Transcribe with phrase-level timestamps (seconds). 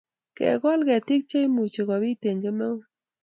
[0.35, 2.81] ke gol ketik cheimuci kobit eng' kemeut